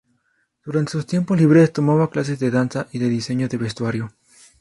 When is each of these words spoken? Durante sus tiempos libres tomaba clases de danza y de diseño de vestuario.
Durante 0.65 0.93
sus 0.93 1.05
tiempos 1.05 1.37
libres 1.39 1.71
tomaba 1.73 2.09
clases 2.09 2.39
de 2.39 2.49
danza 2.49 2.87
y 2.91 2.97
de 2.97 3.07
diseño 3.07 3.47
de 3.47 3.57
vestuario. 3.57 4.11